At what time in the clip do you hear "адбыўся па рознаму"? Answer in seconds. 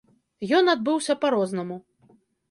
0.71-1.77